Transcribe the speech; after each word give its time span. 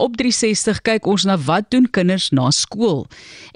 Op 0.00 0.14
360 0.16 0.78
kyk 0.86 1.04
ons 1.04 1.26
na 1.28 1.34
wat 1.44 1.66
doen 1.68 1.84
kinders 1.92 2.30
na 2.32 2.46
skool 2.48 3.02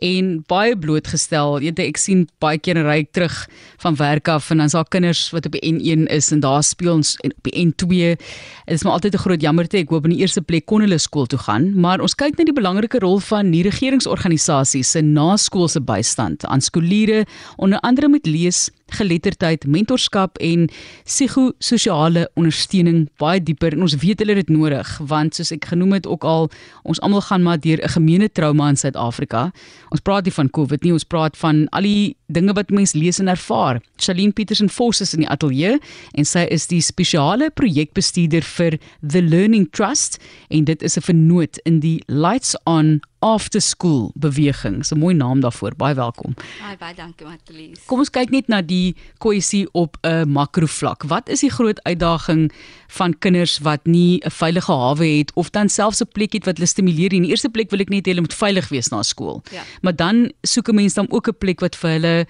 en 0.05 0.27
baie 0.53 0.75
blootgestel. 0.77 1.63
Jy 1.65 1.73
ek 1.87 1.97
sien 1.97 2.27
baie 2.45 2.59
keer 2.61 2.77
ry 2.85 2.99
ek 3.07 3.15
terug 3.17 3.39
van 3.81 3.97
werk 3.97 4.29
af 4.29 4.51
en 4.53 4.61
dan 4.61 4.69
is 4.69 4.77
daar 4.77 4.85
kinders 4.93 5.23
wat 5.33 5.49
op 5.49 5.57
die 5.57 5.63
N1 5.65 6.05
is 6.13 6.29
en 6.37 6.43
daar 6.45 6.61
speel 6.61 6.99
ons 6.99 7.15
op 7.25 7.49
die 7.49 7.55
N2. 7.65 8.21
Dit 8.21 8.77
is 8.77 8.85
maar 8.85 8.99
altyd 9.01 9.17
'n 9.17 9.25
groot 9.25 9.41
jammerte. 9.41 9.79
Ek 9.79 9.89
hoop 9.89 10.05
in 10.05 10.13
die 10.13 10.21
eerste 10.21 10.43
plek 10.43 10.67
kon 10.67 10.85
hulle 10.85 10.99
skool 10.99 11.25
toe 11.25 11.39
gaan, 11.39 11.73
maar 11.73 12.05
ons 12.05 12.15
kyk 12.15 12.37
na 12.37 12.45
die 12.45 12.53
belangrike 12.53 13.01
rol 13.01 13.19
van 13.19 13.49
nie 13.49 13.63
regeringsorganisasies 13.63 14.91
se 14.91 15.01
naskoolse 15.01 15.81
bystand 15.81 16.45
aan 16.45 16.61
skooliere 16.61 17.25
onder 17.57 17.81
andere 17.81 18.09
met 18.09 18.27
lees, 18.27 18.69
geletterdheid, 18.95 19.67
mentorskap 19.67 20.39
en 20.39 20.69
psigososiale 21.05 22.27
ondersteuning 22.39 23.07
baie 23.19 23.41
dieper 23.43 23.75
en 23.75 23.83
ons 23.87 23.97
weet 24.03 24.23
hulle 24.23 24.37
dit 24.39 24.53
nodig 24.53 24.91
want 25.11 25.35
soos 25.35 25.53
ek 25.53 25.67
genoem 25.73 25.97
het 25.99 26.07
ook 26.07 26.25
al 26.25 26.51
ons 26.85 27.01
almal 27.01 27.25
gaan 27.27 27.43
maar 27.43 27.61
deur 27.61 27.83
'n 27.83 27.95
gemeene 27.97 28.29
trauma 28.29 28.69
in 28.69 28.77
Suid-Afrika. 28.77 29.53
Ons 29.91 30.01
praat 30.01 30.25
nie 30.25 30.33
van 30.33 30.51
COVID 30.51 30.83
nie, 30.83 30.93
ons 30.93 31.05
praat 31.05 31.37
van 31.37 31.69
al 31.71 31.83
die 31.83 32.17
dinge 32.27 32.53
wat 32.53 32.71
mense 32.71 32.99
lees 32.99 33.19
en 33.19 33.29
ervaar. 33.29 33.81
Shalien 33.99 34.33
Petersen 34.33 34.69
Vos 34.69 35.01
is 35.01 35.15
in 35.15 35.21
die 35.21 35.29
ateljee 35.29 35.79
en 36.15 36.25
sy 36.25 36.47
is 36.51 36.67
die 36.67 36.81
spesiale 36.81 37.51
projekbestuurder 37.51 38.43
vir 38.43 38.79
The 39.09 39.23
Learning 39.23 39.69
Trust 39.71 40.19
en 40.49 40.65
dit 40.65 40.83
is 40.83 40.97
'n 40.97 41.03
vennoot 41.03 41.59
in 41.65 41.81
die 41.81 42.03
Lights 42.07 42.57
On 42.65 43.01
after 43.27 43.61
school 43.61 44.11
beweging. 44.15 44.79
Dis 44.79 44.93
'n 44.93 44.99
mooi 44.99 45.15
naam 45.15 45.41
daarvoor. 45.41 45.73
Baie 45.77 45.95
welkom. 45.95 46.35
Baie 46.61 46.77
baie 46.79 46.95
dankie 46.95 47.27
Matlies. 47.27 47.85
Kom 47.87 47.99
ons 47.99 48.11
kyk 48.11 48.31
net 48.31 48.49
na 48.49 48.63
die 48.63 48.97
kwessie 49.19 49.67
op 49.73 49.97
'n 50.03 50.29
makrovlak. 50.29 51.03
Wat 51.03 51.29
is 51.29 51.41
die 51.41 51.51
groot 51.51 51.83
uitdaging 51.83 52.53
van 52.89 53.19
kinders 53.19 53.59
wat 53.59 53.87
nie 53.87 54.21
'n 54.25 54.31
veilige 54.31 54.73
hawe 54.73 55.07
het 55.07 55.33
of 55.35 55.51
dan 55.51 55.69
selfs 55.69 56.01
'n 56.01 56.13
plek 56.13 56.33
het 56.33 56.45
wat 56.45 56.57
hulle 56.57 56.69
stimuleer? 56.69 57.13
In 57.13 57.23
die 57.23 57.31
eerste 57.31 57.49
plek 57.49 57.71
wil 57.71 57.81
ek 57.81 57.89
net 57.89 58.07
hê 58.07 58.11
hulle 58.11 58.21
moet 58.21 58.35
veilig 58.35 58.69
wees 58.69 58.89
na 58.89 59.03
skool. 59.03 59.43
Ja. 59.51 59.63
Maar 59.81 59.97
dan 59.97 60.33
soek 60.43 60.69
'n 60.69 60.75
mens 60.75 60.95
dan 60.95 61.11
ook 61.11 61.29
'n 61.29 61.39
plek 61.39 61.61
wat 61.61 61.77
vir 61.77 61.91
hulle 61.91 62.27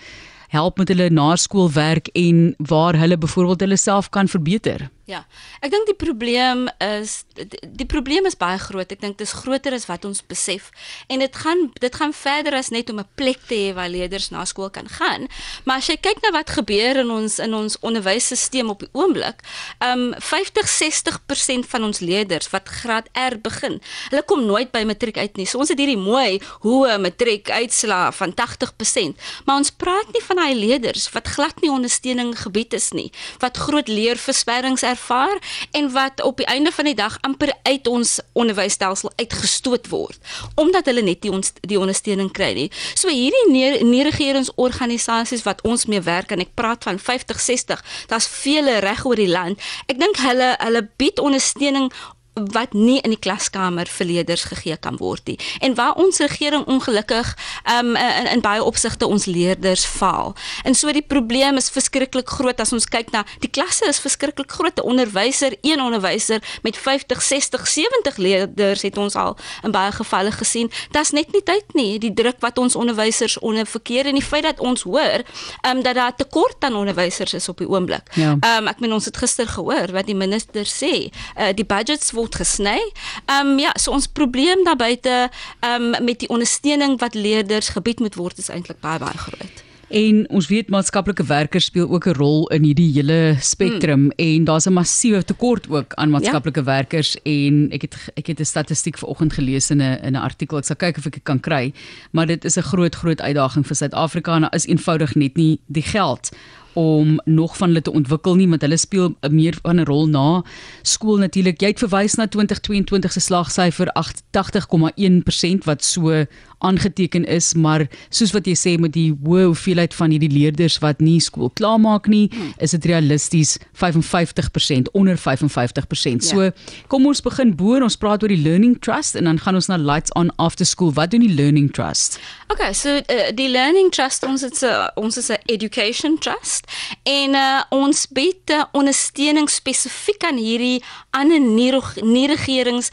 help 0.49 0.79
met 0.79 0.89
hulle 0.89 1.11
naskoolwerk 1.11 2.09
en 2.09 2.55
waar 2.59 2.97
hulle 2.97 3.19
byvoorbeeld 3.19 3.61
hulle 3.61 3.77
self 3.77 4.09
kan 4.09 4.29
verbeter. 4.29 4.91
Ja. 5.07 5.21
Ek 5.63 5.71
dink 5.71 5.87
die 5.87 5.95
probleem 5.95 6.65
is 6.83 7.21
die, 7.39 7.47
die 7.63 7.87
probleem 7.87 8.27
is 8.27 8.35
baie 8.39 8.59
groot. 8.59 8.91
Ek 8.91 8.99
dink 9.05 9.21
dit 9.21 9.23
is 9.23 9.37
groter 9.39 9.71
as 9.77 9.85
wat 9.87 10.03
ons 10.09 10.19
besef. 10.27 10.73
En 11.07 11.23
dit 11.23 11.37
gaan 11.43 11.69
dit 11.79 11.95
gaan 11.95 12.11
verder 12.11 12.57
as 12.59 12.73
net 12.75 12.91
om 12.91 12.99
'n 12.99 13.07
plek 13.15 13.39
te 13.47 13.55
hê 13.55 13.69
waar 13.75 13.89
leerders 13.89 14.33
na 14.35 14.43
skool 14.45 14.71
kan 14.71 14.89
gaan. 14.89 15.29
Maar 15.65 15.79
as 15.79 15.87
jy 15.87 15.97
kyk 16.03 16.19
na 16.23 16.33
wat 16.35 16.51
gebeur 16.51 16.99
in 16.99 17.11
ons 17.11 17.39
in 17.39 17.55
ons 17.55 17.79
onderwysstelsel 17.87 18.69
op 18.69 18.81
die 18.83 18.91
oomblik, 18.93 19.47
um 19.79 20.11
50-60% 20.19 21.71
van 21.71 21.85
ons 21.85 22.03
leerders 22.03 22.51
wat 22.51 22.69
graad 22.69 23.07
R 23.15 23.39
begin, 23.39 23.81
hulle 24.11 24.25
kom 24.27 24.43
nooit 24.45 24.73
by 24.73 24.83
matriek 24.83 25.19
uit 25.19 25.37
nie. 25.37 25.47
So 25.47 25.59
ons 25.59 25.71
het 25.71 25.79
hierdie 25.79 26.03
mooi 26.03 26.43
hoë 26.67 26.99
matriek 26.99 27.51
uitslaa 27.51 28.11
van 28.11 28.35
80%, 28.35 29.15
maar 29.45 29.57
ons 29.57 29.71
praat 29.71 30.11
nie 30.13 30.23
van 30.23 30.37
daai 30.37 30.55
leerders 30.55 31.11
wat 31.15 31.29
glad 31.29 31.63
nie 31.63 31.71
ondersteuning 31.71 32.35
gebied 32.35 32.75
is 32.75 32.91
nie, 32.91 33.13
wat 33.39 33.57
groot 33.57 33.87
leerversperrings 33.87 34.83
ervaar 34.97 35.39
en 35.77 35.93
wat 35.93 36.23
op 36.23 36.41
die 36.41 36.49
einde 36.51 36.73
van 36.73 36.89
die 36.89 36.97
dag 36.97 37.19
amper 37.21 37.53
uit 37.63 37.87
ons 37.87 38.19
onderwysstelsel 38.33 39.13
uitgestoot 39.17 39.89
word 39.93 40.19
omdat 40.55 40.89
hulle 40.91 41.05
net 41.05 41.23
die 41.23 41.33
ons 41.33 41.53
die 41.61 41.79
ondersteuning 41.79 42.31
kry 42.33 42.53
nie. 42.57 42.67
So 42.95 43.13
hierdie 43.13 43.83
nie-regeringsorganisasies 43.85 45.45
wat 45.47 45.63
ons 45.69 45.87
mee 45.91 46.03
werk 46.07 46.33
en 46.33 46.43
ek 46.45 46.55
praat 46.59 46.87
van 46.87 46.99
50 46.99 47.41
60, 47.47 47.83
daar's 48.11 48.29
vele 48.31 48.79
reg 48.85 49.05
oor 49.07 49.19
die 49.21 49.31
land. 49.31 49.61
Ek 49.91 50.01
dink 50.01 50.21
hulle 50.25 50.55
hulle 50.63 50.87
bied 51.01 51.21
ondersteuning 51.23 51.91
wat 52.37 52.73
nie 52.73 52.99
in 53.01 53.15
die 53.15 53.21
klaskamer 53.21 53.89
vir 53.89 54.07
leerders 54.07 54.45
gegee 54.51 54.77
kan 54.77 54.99
word 55.01 55.25
nie. 55.31 55.39
En 55.65 55.75
waar 55.75 55.97
ons 55.97 56.19
regering 56.21 56.67
ongelukkig 56.69 57.31
um, 57.73 57.95
in, 57.97 58.29
in 58.29 58.43
baie 58.45 58.61
opsigte 58.65 59.07
ons 59.09 59.25
leerders 59.25 59.87
faal. 59.89 60.35
En 60.69 60.77
so 60.77 60.93
die 60.93 61.05
probleem 61.05 61.57
is 61.57 61.71
verskriklik 61.73 62.29
groot 62.29 62.61
as 62.61 62.75
ons 62.77 62.89
kyk 62.93 63.09
na 63.15 63.25
die 63.41 63.49
klasse 63.49 63.89
is 63.89 64.01
verskriklik 64.05 64.53
groot. 64.53 64.77
'n 64.77 64.85
Onderwyser, 64.97 65.57
een 65.63 65.81
onderwyser 65.81 66.43
met 66.63 66.77
50, 66.77 67.23
60, 67.23 67.67
70 67.67 68.17
leerders 68.17 68.83
het 68.83 68.99
ons 68.99 69.15
al 69.15 69.37
in 69.63 69.71
baie 69.71 69.93
gevalle 69.93 70.33
gesien. 70.33 70.71
Dit's 70.91 71.11
net 71.11 71.33
nie 71.33 71.43
tyd 71.43 71.65
nie. 71.75 71.99
Die 71.99 72.13
druk 72.13 72.41
wat 72.41 72.59
ons 72.59 72.77
onderwysers 72.77 73.39
onder 73.39 73.67
verkeer 73.67 74.07
en 74.07 74.15
die 74.15 74.25
feit 74.25 74.43
dat 74.43 74.61
ons 74.61 74.83
hoor 74.83 75.25
um, 75.69 75.83
dat 75.83 75.95
daar 75.95 76.17
tekort 76.17 76.65
aan 76.65 76.77
onderwysers 76.77 77.35
is 77.35 77.49
op 77.49 77.59
die 77.59 77.69
oomblik. 77.69 78.13
Ja. 78.15 78.37
Um, 78.37 78.69
ek 78.69 78.81
meen 78.81 78.93
ons 78.93 79.05
het 79.05 79.17
gister 79.17 79.49
gehoor 79.49 79.93
wat 79.93 80.07
die 80.07 80.17
minister 80.17 80.69
sê. 80.69 81.09
Uh, 81.37 81.53
die 81.57 81.65
budgets 81.65 82.13
word 82.13 82.26
gesny. 82.35 82.81
Ehm 83.27 83.47
um, 83.47 83.59
ja, 83.59 83.73
so 83.75 83.91
ons 83.91 84.07
probleem 84.07 84.65
daar 84.65 84.77
buite 84.77 85.31
ehm 85.61 85.95
um, 85.95 86.05
met 86.05 86.19
die 86.19 86.29
ondersteuning 86.29 86.99
wat 87.01 87.15
leerders 87.15 87.69
gebied 87.69 88.01
moet 88.01 88.15
word 88.15 88.39
is 88.39 88.49
eintlik 88.49 88.81
baie 88.81 88.99
baie 88.99 89.19
groot. 89.19 89.65
En 89.89 90.25
ons 90.35 90.47
weet 90.51 90.69
maatskaplike 90.69 91.25
werkers 91.25 91.65
speel 91.65 91.89
ook 91.89 92.07
'n 92.07 92.19
rol 92.19 92.49
in 92.49 92.63
hierdie 92.63 92.93
hele 92.93 93.37
spektrum 93.41 94.01
hmm. 94.01 94.11
en 94.17 94.45
daar's 94.45 94.67
'n 94.67 94.73
massiewe 94.73 95.25
tekort 95.25 95.69
ook 95.71 95.95
aan 95.95 96.11
maatskaplike 96.11 96.59
ja. 96.59 96.65
werkers 96.65 97.17
en 97.23 97.71
ek 97.71 97.83
het 97.83 97.95
ek 98.15 98.27
het 98.27 98.41
'n 98.41 98.45
statistiek 98.45 98.99
vanoggend 98.99 99.33
gelees 99.33 99.71
in 99.71 99.79
'n 99.79 99.99
in 100.03 100.13
'n 100.13 100.27
artikel 100.27 100.59
ek 100.59 100.65
sal 100.65 100.77
kyk 100.77 100.97
of 100.97 101.07
ek 101.07 101.13
dit 101.13 101.23
kan 101.23 101.41
kry 101.41 101.73
maar 102.11 102.27
dit 102.27 102.45
is 102.45 102.57
'n 102.57 102.63
groot 102.63 102.95
groot 102.95 103.21
uitdaging 103.21 103.67
vir 103.67 103.77
Suid-Afrika 103.77 104.35
en 104.35 104.49
is 104.51 104.67
eenvoudig 104.67 105.15
net 105.15 105.37
nie 105.37 105.61
die 105.67 105.83
geld 105.83 106.31
om 106.77 107.21
nog 107.25 107.57
van 107.57 107.69
hulle 107.69 107.83
te 107.83 107.93
ontwikkel 107.93 108.37
nie 108.37 108.49
want 108.49 108.63
hulle 108.63 108.77
speel 108.77 109.15
meer 109.31 109.57
van 109.63 109.81
'n 109.81 109.89
rol 109.89 110.07
na 110.07 110.45
skool 110.83 111.17
natuurlik. 111.19 111.61
Jy 111.61 111.69
het 111.73 111.79
verwys 111.79 112.15
na 112.15 112.27
2022 112.27 113.13
se 113.13 113.21
slagsyfer 113.21 113.89
88,1% 113.93 115.65
wat 115.65 115.85
so 115.85 116.27
aangeteken 116.59 117.25
is, 117.25 117.55
maar 117.55 117.87
soos 118.09 118.33
wat 118.33 118.47
jy 118.47 118.55
sê 118.57 118.73
met 118.81 118.93
die 118.93 119.13
hoë 119.25 119.45
hoeveelheid 119.51 119.95
van 119.95 120.11
hierdie 120.11 120.33
leerders 120.33 120.79
wat 120.79 121.01
nie 121.05 121.19
skool 121.21 121.51
klaarmaak 121.59 122.07
nie, 122.07 122.31
is 122.59 122.71
dit 122.71 122.85
realisties 122.85 123.57
55% 123.77 124.91
onder 124.93 125.19
55%. 125.21 126.25
Ja. 126.25 126.29
So 126.29 126.51
kom 126.93 127.07
ons 127.07 127.21
begin 127.25 127.55
boor, 127.57 127.83
ons 127.83 127.97
praat 128.01 128.23
oor 128.23 128.33
die 128.33 128.41
Learning 128.41 128.79
Trust 128.81 129.15
en 129.15 129.25
dan 129.25 129.39
gaan 129.39 129.55
ons 129.55 129.69
na 129.69 129.77
Lights 129.77 130.13
on 130.17 130.33
After 130.37 130.67
School. 130.67 130.93
Wat 130.97 131.11
doen 131.11 131.21
die 131.21 131.35
Learning 131.35 131.71
Trust? 131.73 132.19
Okay, 132.53 132.73
so 132.73 132.97
uh, 132.97 133.29
die 133.35 133.51
Learning 133.53 133.91
Trust 133.93 134.25
ons 134.27 134.43
is 134.43 134.63
'n 134.65 134.91
ons 134.97 135.17
is 135.17 135.31
'n 135.31 135.39
education 135.47 136.19
trust 136.19 136.66
en 137.03 137.35
uh, 137.35 137.63
ons 137.71 138.07
bied 138.15 138.51
uh, 138.51 138.65
ondersteuning 138.73 139.51
spesifiek 139.51 140.25
aan 140.25 140.41
hierdie 140.41 140.83
ander 141.11 141.41
nie 141.41 142.27
regerings 142.31 142.91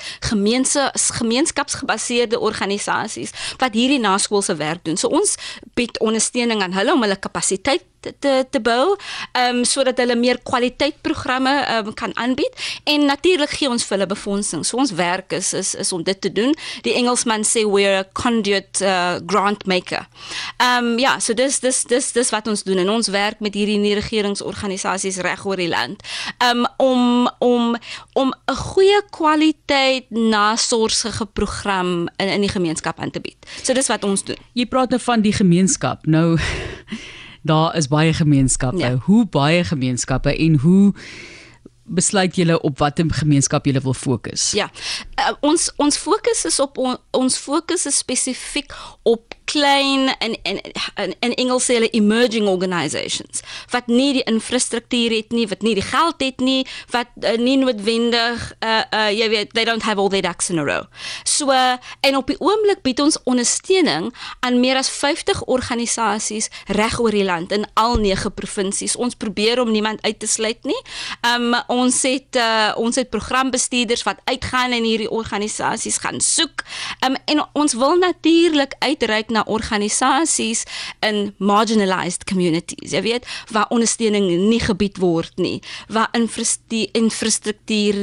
gemeenskapsgebaseerde 1.19 2.39
organisasies 2.39 3.31
wat 3.62 3.73
hierdie 3.73 4.01
naskoolse 4.01 4.56
werk 4.56 4.83
doen. 4.85 4.97
So 4.97 5.07
ons 5.07 5.38
bied 5.78 6.00
ondersteuning 6.00 6.62
aan 6.62 6.73
hulle 6.78 6.94
om 6.94 7.01
hulle 7.06 7.19
kapasiteit 7.19 7.83
te 8.19 8.46
te 8.50 8.62
bou, 8.62 8.96
ehm 9.31 9.58
um, 9.58 9.66
sodat 9.66 9.97
hulle 9.97 10.16
meer 10.16 10.40
kwaliteit 10.44 11.02
programme 11.02 11.53
ehm 11.64 11.88
um, 11.88 11.94
kan 11.94 12.16
aanbied 12.18 12.53
en 12.84 13.06
natuurlik 13.06 13.50
gee 13.50 13.69
ons 13.69 13.86
vir 13.86 13.97
hulle 13.97 14.09
befondsing. 14.09 14.66
So 14.66 14.78
ons 14.78 14.91
werk 14.91 15.31
is 15.31 15.53
is 15.53 15.75
is 15.75 15.91
om 15.91 16.03
dit 16.03 16.22
te 16.22 16.31
doen. 16.31 16.56
Die 16.81 16.94
Engelsman 16.94 17.46
sê 17.47 17.66
we're 17.66 17.97
a 17.97 18.06
conduit 18.13 18.81
uh, 18.81 19.16
grant 19.25 19.66
maker. 19.66 20.08
Ehm 20.58 20.94
um, 20.94 21.00
ja, 21.00 21.19
so 21.19 21.34
dis 21.34 21.59
dis 21.59 21.84
dis 21.84 22.12
dis 22.12 22.30
wat 22.30 22.47
ons 22.47 22.63
doen 22.63 22.78
en 22.78 22.90
ons 22.90 23.08
werk 23.08 23.40
met 23.40 23.53
hierdie 23.53 23.80
nie 23.80 23.96
regeringsorganisasies 23.96 25.18
reg 25.18 25.46
oor 25.46 25.58
die 25.58 25.69
land. 25.69 26.03
Ehm 26.38 26.66
um, 26.66 26.68
om 26.78 27.30
om 27.40 27.75
om 28.13 28.34
'n 28.52 28.56
goeie 28.56 29.02
kwaliteit 29.09 30.09
nasorgige 30.09 31.25
program 31.25 32.08
in 32.18 32.28
in 32.28 32.42
die 32.42 32.50
gemeenskap 32.50 33.00
aan 33.00 33.12
te 33.12 33.19
bied. 33.19 33.38
So 33.63 33.74
dis 33.74 33.88
wat 33.88 34.03
ons 34.03 34.24
doen. 34.24 34.38
Jy 34.53 34.66
praat 34.66 34.90
nou 34.90 35.02
van 35.02 35.22
die 35.22 35.34
gemeenskap. 35.34 36.06
Nou 36.06 36.38
daar 37.44 37.76
is 37.78 37.88
baie 37.92 38.14
gemeenskappe. 38.14 38.78
Ja. 38.78 38.98
Hoe 39.06 39.26
baie 39.28 39.64
gemeenskappe 39.64 40.36
en 40.38 40.59
hoe 40.59 40.94
besluit 41.84 42.36
julle 42.36 42.62
op 42.62 42.78
watter 42.80 43.06
gemeenskap 43.12 43.66
julle 43.66 43.81
wil 43.84 43.94
fokus? 43.94 44.52
Ja. 44.52 44.70
Uh, 45.20 45.34
ons 45.40 45.72
ons 45.76 45.98
fokus 45.98 46.46
is 46.46 46.59
op 46.64 46.78
on, 46.78 46.98
ons 47.12 47.38
fokus 47.38 47.86
is 47.86 47.98
spesifiek 47.98 48.74
op 49.04 49.36
klein 49.45 50.10
en 50.19 50.36
en 50.44 50.60
en 51.19 51.34
Engels 51.34 51.66
sê 51.68 51.78
hulle 51.78 51.92
emerging 51.95 52.48
organisations 52.48 53.44
wat 53.74 53.88
nie 53.88 54.12
die 54.19 54.25
infrastruktuur 54.30 55.13
het 55.13 55.31
nie, 55.36 55.48
wat 55.50 55.63
nie 55.66 55.75
die 55.78 55.86
geld 55.86 56.22
het 56.24 56.42
nie, 56.44 56.63
wat 56.94 57.12
uh, 57.22 57.36
nie 57.42 57.57
noodwendig 57.62 58.45
uh 58.63 58.81
uh 58.94 59.10
jy 59.13 59.30
weet 59.30 59.54
they 59.54 59.66
don't 59.66 59.86
have 59.88 60.01
all 60.01 60.10
their 60.10 60.24
ducks 60.25 60.50
in 60.50 60.60
a 60.60 60.66
row. 60.66 60.86
So 61.24 61.51
uh, 61.51 61.78
en 62.01 62.18
op 62.18 62.30
die 62.31 62.40
oomblik 62.40 62.84
bied 62.86 63.01
ons 63.04 63.19
ondersteuning 63.30 64.12
aan 64.45 64.60
meer 64.60 64.80
as 64.80 64.90
50 64.92 65.44
organisasies 65.51 66.50
reg 66.68 67.00
oor 67.00 67.16
die 67.16 67.25
land 67.25 67.51
in 67.51 67.66
al 67.80 67.98
9 68.01 68.34
provinsies. 68.34 68.96
Ons 68.96 69.16
probeer 69.16 69.62
om 69.62 69.72
niemand 69.72 70.01
uit 70.04 70.19
te 70.19 70.28
sluit 70.28 70.63
nie. 70.68 70.80
Um 71.34 71.54
ons 71.72 72.01
het 72.07 72.39
uh 72.39 72.74
ons 72.80 72.96
het 72.96 73.10
programbestuurders 73.13 74.04
wat 74.07 74.22
uitgaan 74.25 74.74
en 74.75 74.86
hierdie 74.88 75.10
organisasies 75.10 76.00
gaan 76.04 76.22
soek. 76.22 76.66
Um 77.06 77.18
en 77.25 77.44
ons 77.54 77.74
wil 77.74 77.98
natuurlik 77.98 78.75
uitreik 78.80 79.30
na 79.33 79.44
organisasies 79.50 80.63
in 81.06 81.33
marginalized 81.38 82.24
communities. 82.30 82.94
Jy 82.94 83.01
weet, 83.01 83.27
waar 83.51 83.69
ondersteuning 83.74 84.30
nie 84.47 84.62
gebied 84.63 84.97
word 85.01 85.38
nie, 85.41 85.62
waar 85.88 86.09
infrastruktuur 86.13 88.00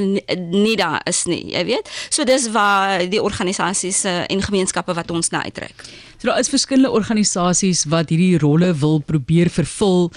nie 0.50 0.76
daar 0.76 1.00
is 1.08 1.24
nie, 1.30 1.44
jy 1.54 1.64
weet. 1.70 1.90
So 2.10 2.24
dis 2.28 2.50
waar 2.54 3.06
die 3.10 3.22
organisasies 3.22 4.04
uh, 4.04 4.24
en 4.26 4.42
gemeenskappe 4.42 4.94
wat 4.94 5.10
ons 5.10 5.30
na 5.30 5.42
uitreik. 5.46 5.84
So 6.20 6.28
daar 6.28 6.38
is 6.38 6.50
verskillende 6.52 6.90
organisasies 6.92 7.86
wat 7.88 8.10
hierdie 8.12 8.36
rolle 8.38 8.74
wil 8.76 8.98
probeer 9.00 9.48
vervul. 9.48 10.10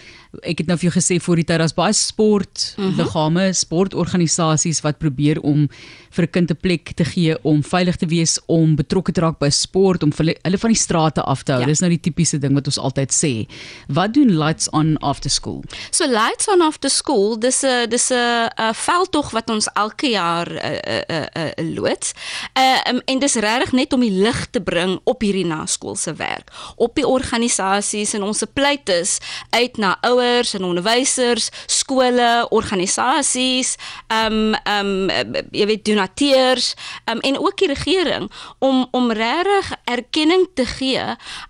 Ek 0.44 0.60
het 0.60 0.68
nou 0.68 0.76
vir 0.76 0.90
jou 0.90 0.92
gesê 0.98 1.16
voor 1.24 1.40
die 1.40 1.46
tyd 1.48 1.62
daar's 1.62 1.76
baie 1.78 1.94
sport 1.96 2.74
mm 2.76 2.84
-hmm. 2.84 2.98
liggame, 3.00 3.54
sportorganisasies 3.54 4.82
wat 4.84 4.98
probeer 5.00 5.40
om 5.40 5.70
vir 6.12 6.24
'n 6.26 6.32
kind 6.32 6.52
'n 6.52 6.58
plek 6.62 6.92
te 6.96 7.06
gee 7.06 7.38
om 7.44 7.64
veilig 7.64 7.96
te 7.96 8.06
wees, 8.06 8.40
om 8.46 8.76
betrokke 8.76 9.12
te 9.12 9.22
raak 9.22 9.40
by 9.40 9.50
sport, 9.50 10.04
om 10.04 10.12
hulle, 10.16 10.36
hulle 10.42 10.58
van 10.58 10.70
die 10.70 10.80
strate 10.80 11.22
af 11.22 11.44
te 11.44 11.52
hou. 11.52 11.62
Ja. 11.62 11.68
Dis 11.68 11.80
nou 11.80 11.90
die 11.90 12.00
tipiese 12.00 12.38
ding 12.38 12.54
wat 12.54 12.66
ons 12.66 12.80
altyd 12.80 13.12
sê. 13.14 13.48
Wat 13.88 14.14
doen 14.14 14.38
Lights 14.38 14.70
On 14.70 14.98
After 14.98 15.30
School? 15.30 15.64
So 15.92 16.06
Lights 16.06 16.48
On 16.48 16.62
After 16.62 16.90
School, 16.90 17.40
dis 17.40 17.64
'n 17.64 17.90
dis 17.90 18.12
'n 18.12 18.74
veldtog 18.74 19.32
wat 19.32 19.50
ons 19.50 19.70
elke 19.74 20.10
jaar 20.10 20.48
'n 20.50 20.58
uh, 20.58 21.02
'n 21.08 21.40
uh, 21.40 21.50
uh, 21.58 21.76
loods. 21.76 22.14
Uh, 22.58 22.94
um, 22.94 23.02
en 23.06 23.20
dis 23.20 23.34
regtig 23.34 23.72
net 23.72 23.94
om 23.94 24.00
die 24.00 24.12
lig 24.12 24.48
te 24.52 24.62
bring 24.62 25.00
op 25.04 25.22
hierdie 25.22 25.46
naskool 25.46 25.93
skool 25.94 25.96
se 25.96 26.14
werk. 26.14 26.52
Op 26.76 26.96
die 26.96 27.08
organisasies 27.08 28.14
en 28.14 28.24
ons 28.24 28.44
pleit 28.54 28.90
is 28.90 29.18
uit 29.50 29.78
na 29.78 29.98
ouers 30.02 30.54
en 30.54 30.64
onderwysers, 30.64 31.50
skole, 31.84 32.48
organisasies, 32.50 33.76
ehm 34.08 34.54
um, 34.54 34.56
ehm 34.64 35.10
um, 35.10 35.36
jy 35.52 35.68
weet 35.70 35.86
donateurs 35.86 36.74
um, 37.12 37.20
en 37.20 37.40
ook 37.40 37.58
die 37.60 37.72
regering 37.74 38.30
om 38.60 38.88
om 38.92 39.12
regtig 39.12 39.72
erkenning 39.86 40.48
te 40.56 40.66
gee 40.66 41.04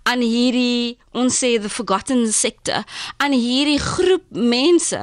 aan 0.03 0.21
hierdie 0.21 0.97
ons 1.13 1.37
sê 1.37 1.55
the 1.61 1.69
forgotten 1.69 2.25
sector 2.33 2.83
aan 3.21 3.35
hierdie 3.37 3.79
groep 3.81 4.25
mense 4.33 4.99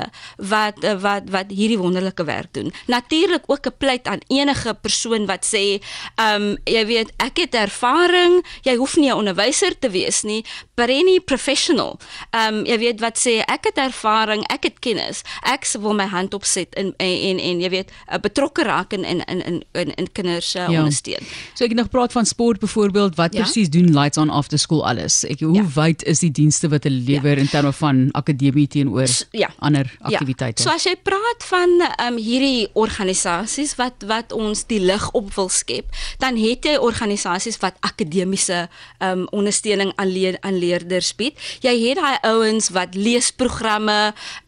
wat 0.50 0.82
wat 1.02 1.30
wat 1.30 1.52
hierdie 1.54 1.78
wonderlike 1.78 2.24
werk 2.26 2.52
doen. 2.56 2.72
Natuurlik 2.90 3.46
ook 3.46 3.66
'n 3.66 3.78
pleit 3.78 4.06
aan 4.06 4.22
enige 4.28 4.74
persoon 4.74 5.26
wat 5.26 5.46
sê, 5.46 5.80
ehm 6.16 6.42
um, 6.42 6.56
jy 6.64 6.86
weet, 6.86 7.12
ek 7.16 7.36
het 7.36 7.54
ervaring, 7.54 8.44
jy 8.62 8.74
hoef 8.76 8.96
nie 8.96 9.10
'n 9.10 9.16
onderwyser 9.22 9.78
te 9.78 9.90
wees 9.90 10.22
nie, 10.22 10.44
but 10.74 10.88
any 10.88 11.20
professional. 11.20 11.98
Ehm 12.30 12.54
um, 12.54 12.66
jy 12.66 12.78
weet 12.78 13.00
wat 13.00 13.18
sê, 13.18 13.42
ek 13.46 13.64
het 13.64 13.78
ervaring, 13.78 14.42
ek 14.48 14.62
het 14.62 14.78
kennis. 14.78 15.19
Ek 15.46 15.66
wil 15.80 15.94
my 15.94 16.06
hand 16.10 16.34
opset 16.34 16.74
en 16.74 16.92
en 16.96 17.16
en, 17.30 17.38
en 17.38 17.60
jy 17.60 17.70
weet, 17.70 17.92
betrokke 18.22 18.64
raak 18.66 18.92
in 18.96 19.04
in 19.04 19.22
in 19.26 19.62
in, 19.72 19.94
in 19.94 20.08
kinders 20.12 20.54
uh, 20.54 20.68
ja. 20.68 20.80
ondersteun. 20.80 21.24
So 21.54 21.64
ek 21.64 21.74
het 21.74 21.78
nog 21.78 21.88
gepraat 21.90 22.12
van 22.12 22.26
sport 22.26 22.60
byvoorbeeld, 22.60 23.16
wat 23.16 23.34
ja? 23.34 23.42
presies 23.42 23.70
doen 23.70 23.92
Lights 23.94 24.18
on 24.18 24.30
After 24.30 24.58
School 24.58 24.86
alles? 24.86 25.24
Ek 25.24 25.40
hoe 25.40 25.54
ja. 25.54 25.66
wyd 25.74 26.04
is 26.08 26.22
die 26.24 26.30
dienste 26.30 26.68
wat 26.72 26.86
hulle 26.88 27.02
lewer 27.06 27.36
ja. 27.36 27.44
in 27.44 27.50
terme 27.50 27.72
van 27.72 28.08
akademie 28.18 28.66
teenoor 28.68 29.08
ja. 29.30 29.50
ander 29.58 29.86
ja. 29.98 30.12
aktiwiteite. 30.12 30.62
Ja. 30.62 30.68
So 30.68 30.74
as 30.74 30.86
jy 30.88 30.96
praat 31.02 31.46
van 31.50 31.76
um, 32.06 32.18
hierdie 32.20 32.68
organisasies 32.78 33.76
wat 33.80 34.06
wat 34.08 34.32
ons 34.36 34.64
die 34.70 34.80
lig 34.80 35.10
op 35.16 35.32
wil 35.36 35.50
skep, 35.52 35.90
dan 36.22 36.38
het 36.40 36.66
jy 36.66 36.76
organisasies 36.80 37.60
wat 37.62 37.76
akademiese 37.86 38.66
um, 39.04 39.26
ondersteuning 39.36 39.92
aan 39.96 40.12
leer, 40.12 40.38
aan 40.46 40.58
leerders 40.58 41.12
bied. 41.18 41.38
Jy 41.64 41.74
het 41.84 42.00
daai 42.00 42.18
ouens 42.30 42.70
wat 42.74 42.94
leesprogramme 42.94 43.98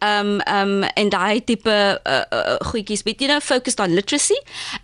um 0.03 0.39
um 0.47 0.62
en 0.93 1.09
daai 1.09 1.43
tipe 1.43 1.73
uh, 1.73 2.23
uh, 2.33 2.55
goedjies 2.69 3.03
bied. 3.03 3.21
Jy 3.21 3.29
nou 3.31 3.41
focused 3.43 3.81
on 3.83 3.93
literacy. 3.93 4.37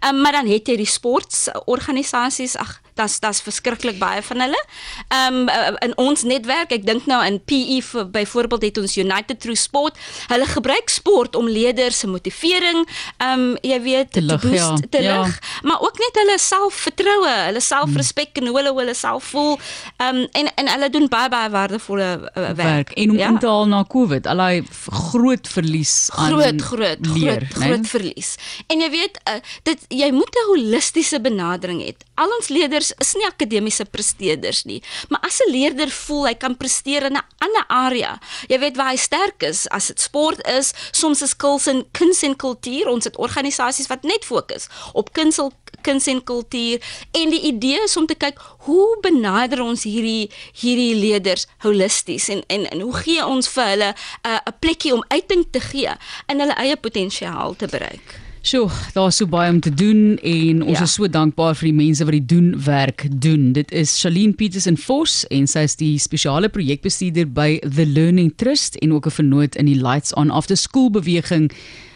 Um, 0.06 0.22
maar 0.24 0.40
dan 0.40 0.50
het 0.52 0.68
jy 0.70 0.78
die 0.80 0.90
sportsorganisasies. 0.90 2.58
Ag, 2.60 2.80
dat's 3.00 3.20
dat's 3.24 3.42
verskriklik 3.42 4.00
baie 4.00 4.22
van 4.30 4.46
hulle. 4.48 4.64
Um 5.10 5.42
in 5.86 5.96
ons 5.98 6.24
netwerk 6.28 6.60
werk. 6.60 6.74
Ek 6.76 6.86
dink 6.88 7.08
nou 7.10 7.20
in 7.26 7.40
PE 7.48 8.06
byvoorbeeld 8.14 8.68
het 8.70 8.80
ons 8.82 8.98
United 9.00 9.40
Through 9.42 9.60
Sport. 9.60 10.00
Hulle 10.32 10.48
gebruik 10.50 10.92
sport 10.92 11.38
om 11.40 11.50
leerders 11.50 12.02
se 12.04 12.10
motivering, 12.10 12.86
ehm 13.18 13.40
um, 13.40 13.58
jy 13.66 13.80
weet, 13.84 14.12
te, 14.16 14.22
lig, 14.24 14.42
te 14.42 14.48
boost, 14.48 14.84
ja. 14.84 14.90
te 14.92 15.02
ja. 15.04 15.18
lig, 15.20 15.40
maar 15.68 15.82
ook 15.84 16.00
net 16.00 16.20
hulle 16.22 16.38
selfvertroue, 16.42 17.34
hulle 17.50 17.64
selfrespek 17.64 18.40
en 18.42 18.50
hoe 18.50 18.58
hulle 18.60 18.74
hulle 18.78 18.96
self 18.98 19.32
voel. 19.34 19.58
Ehm 19.98 20.24
um, 20.24 20.28
en 20.40 20.52
en 20.62 20.72
hulle 20.74 20.90
doen 20.94 21.08
baie 21.12 21.32
baie 21.32 21.52
waardevolle 21.54 22.10
uh, 22.20 22.34
werk. 22.34 22.58
werk. 22.62 22.94
En 23.02 23.16
om 23.16 23.18
ja. 23.18 23.32
in 23.34 23.40
te 23.40 23.50
haal 23.50 23.68
na 23.72 23.84
COVID, 23.88 24.28
allei 24.28 24.64
groot 25.10 25.48
verlies 25.48 25.96
aan 26.16 26.34
groot 26.34 26.62
groot 26.70 27.12
leer, 27.16 27.46
groot, 27.50 27.64
groot 27.64 27.88
verlies. 27.88 28.36
En 28.68 28.82
jy 28.84 28.90
weet, 28.94 29.20
uh, 29.30 29.40
dit 29.68 29.86
jy 30.02 30.12
moet 30.16 30.36
'n 30.36 30.48
holistiese 30.54 31.22
benadering 31.22 31.82
hê. 31.84 31.96
Al 32.20 32.32
ons 32.38 32.50
leerders 32.52 32.89
is 32.98 33.14
nie 33.14 33.26
akademiese 33.26 33.86
presteerders 33.86 34.64
nie, 34.66 34.82
maar 35.10 35.22
as 35.22 35.40
'n 35.40 35.52
leerder 35.52 35.90
voel 35.90 36.28
hy 36.28 36.34
kan 36.34 36.58
presteer 36.58 37.04
in 37.04 37.18
'n 37.18 37.26
ander 37.40 37.66
area. 37.68 38.20
Jy 38.48 38.60
weet 38.60 38.76
waar 38.76 38.92
hy 38.92 38.98
sterk 38.98 39.44
is, 39.44 39.68
as 39.70 39.88
dit 39.88 40.00
sport 40.00 40.48
is, 40.48 40.74
soms 40.92 41.22
is 41.22 41.36
kuns 41.36 41.68
en 41.68 41.86
kuns 41.92 42.22
en 42.24 42.36
kultuur, 42.36 42.88
ons 42.88 43.04
het 43.04 43.18
organisasies 43.18 43.88
wat 43.88 44.04
net 44.04 44.26
fokus 44.26 44.68
op 44.94 45.14
kuns 45.14 45.40
kuns 45.82 46.08
en 46.08 46.24
kultuur 46.24 46.82
en 47.12 47.30
die 47.30 47.42
idee 47.52 47.84
is 47.84 47.98
om 47.98 48.08
te 48.10 48.16
kyk 48.16 48.40
hoe 48.68 48.98
benader 49.04 49.62
ons 49.64 49.86
hierdie 49.88 50.30
hierdie 50.62 50.96
leerders 50.96 51.48
holisties 51.66 52.30
en 52.34 52.44
en 52.48 52.68
en 52.70 52.82
hoe 52.88 52.96
gee 53.04 53.26
ons 53.26 53.52
vir 53.56 53.70
hulle 53.74 53.92
'n 53.94 53.96
uh, 54.28 54.40
'n 54.48 54.58
plekkie 54.60 54.94
om 54.94 55.04
uiting 55.08 55.46
te 55.52 55.60
gee 55.60 55.94
in 56.28 56.40
hulle 56.40 56.56
eie 56.56 56.76
potensiaal 56.76 57.56
te 57.56 57.68
bereik. 57.68 58.29
Sjoe, 58.42 58.70
daar's 58.96 59.18
so 59.20 59.28
baie 59.28 59.50
om 59.52 59.60
te 59.60 59.72
doen 59.74 60.16
en 60.24 60.62
ons 60.64 60.78
ja. 60.78 60.86
is 60.86 60.94
so 60.96 61.08
dankbaar 61.12 61.58
vir 61.60 61.68
die 61.70 61.76
mense 61.76 62.06
wat 62.08 62.16
die 62.16 62.26
doen 62.26 62.54
werk 62.64 63.04
doen. 63.12 63.50
Dit 63.54 63.74
is 63.76 63.98
Shalene 64.00 64.34
Petersen 64.40 64.78
Vos 64.80 65.26
en 65.28 65.48
sy 65.50 65.66
is 65.68 65.76
die 65.80 65.98
spesiale 66.00 66.48
projekbestuurder 66.48 67.28
by 67.36 67.60
The 67.66 67.84
Learning 67.86 68.32
Trust 68.40 68.80
en 68.80 68.96
ook 68.96 69.12
'n 69.12 69.18
vernoot 69.18 69.56
in 69.60 69.68
die 69.68 69.76
Lights 69.76 70.14
on 70.16 70.32
After 70.32 70.56
School 70.56 70.90
beweging 70.90 71.52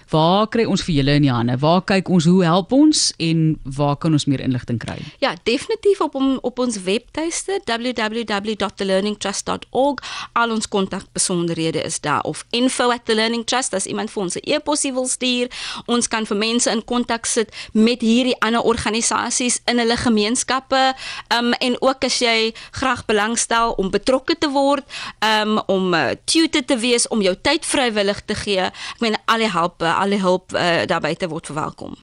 Waar 0.10 0.48
kry 0.48 0.66
ons 0.66 0.84
vir 0.84 0.96
julle 0.96 1.12
in 1.20 1.22
die 1.22 1.32
hande? 1.32 1.58
Waar 1.60 1.82
kyk 1.82 2.10
ons 2.10 2.26
hoe 2.26 2.44
help 2.44 2.72
ons 2.72 3.14
en 3.18 3.60
waar 3.64 3.98
kan 3.98 4.12
ons 4.12 4.26
meer 4.26 4.42
inligting 4.44 4.80
kry? 4.80 4.98
Ja, 5.20 5.36
definitief 5.44 6.02
op 6.02 6.16
op 6.42 6.60
ons 6.60 6.78
webtuiste 6.86 7.60
www.thelearningtrust.org. 7.66 10.00
Al 10.34 10.52
ons 10.52 10.68
kontakbesonderhede 10.68 11.82
is 11.82 12.00
daar 12.00 12.22
of 12.22 12.46
info@thelearningtrust 12.50 13.74
as 13.74 13.86
iemand 13.86 14.12
vir 14.12 14.24
ons 14.24 14.36
'n 14.36 14.40
e-pos 14.44 14.82
wil 14.82 15.08
stuur. 15.08 15.48
Ons 15.86 16.08
kan 16.08 16.26
vir 16.26 16.38
mense 16.38 16.72
in 16.72 16.86
kontak 16.86 17.26
sit 17.26 17.56
met 17.72 18.02
hierdie 18.02 18.40
ander 18.40 18.62
organisasies 18.62 19.60
in 19.66 19.78
hulle 19.78 19.98
gemeenskappe. 19.98 20.94
Um 21.38 21.54
en 21.54 21.82
ook 21.82 22.04
as 22.04 22.20
jy 22.20 22.54
graag 22.72 23.06
belangstel 23.06 23.72
om 23.72 23.90
betrokke 23.90 24.38
te 24.38 24.50
word, 24.50 24.84
um 25.20 25.62
om 25.68 25.94
uh, 25.94 26.10
tutor 26.26 26.66
te 26.66 26.78
wees, 26.78 27.08
om 27.08 27.22
jou 27.22 27.36
tyd 27.42 27.66
vrywillig 27.66 28.22
te 28.26 28.36
gee. 28.36 28.60
Ek 28.60 29.00
meen 29.00 29.16
al 29.26 29.38
die 29.38 29.52
help 29.52 29.82
alle 29.96 30.20
hulp 30.22 30.54
uh, 30.54 30.86
daarbey 30.90 31.16
te 31.16 31.28
word 31.28 31.46
verwelkom. 31.46 31.96